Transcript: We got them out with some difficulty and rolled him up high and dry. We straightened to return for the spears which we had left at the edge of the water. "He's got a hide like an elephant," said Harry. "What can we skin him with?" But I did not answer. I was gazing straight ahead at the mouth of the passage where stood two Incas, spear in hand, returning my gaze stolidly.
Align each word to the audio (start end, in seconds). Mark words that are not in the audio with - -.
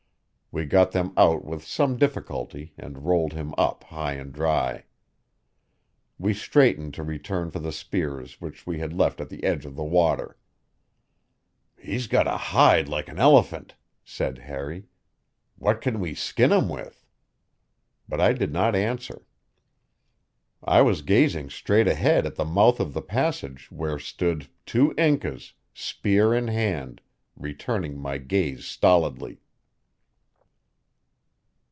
We 0.53 0.65
got 0.65 0.91
them 0.91 1.13
out 1.15 1.45
with 1.45 1.63
some 1.65 1.95
difficulty 1.95 2.73
and 2.77 3.05
rolled 3.05 3.31
him 3.31 3.53
up 3.57 3.85
high 3.85 4.15
and 4.15 4.33
dry. 4.33 4.83
We 6.19 6.33
straightened 6.33 6.93
to 6.95 7.03
return 7.03 7.51
for 7.51 7.59
the 7.59 7.71
spears 7.71 8.41
which 8.41 8.67
we 8.67 8.79
had 8.79 8.91
left 8.91 9.21
at 9.21 9.29
the 9.29 9.45
edge 9.45 9.65
of 9.65 9.77
the 9.77 9.83
water. 9.85 10.35
"He's 11.79 12.05
got 12.07 12.27
a 12.27 12.35
hide 12.35 12.89
like 12.89 13.07
an 13.07 13.17
elephant," 13.17 13.75
said 14.03 14.39
Harry. 14.39 14.87
"What 15.55 15.79
can 15.79 16.01
we 16.01 16.13
skin 16.13 16.51
him 16.51 16.67
with?" 16.67 17.05
But 18.09 18.19
I 18.19 18.33
did 18.33 18.51
not 18.51 18.75
answer. 18.75 19.25
I 20.61 20.81
was 20.81 21.01
gazing 21.01 21.49
straight 21.49 21.87
ahead 21.87 22.25
at 22.25 22.35
the 22.35 22.43
mouth 22.43 22.81
of 22.81 22.91
the 22.93 23.01
passage 23.01 23.71
where 23.71 23.97
stood 23.97 24.49
two 24.65 24.93
Incas, 24.97 25.53
spear 25.73 26.33
in 26.33 26.49
hand, 26.49 26.99
returning 27.37 27.97
my 27.97 28.17
gaze 28.17 28.65
stolidly. 28.65 29.39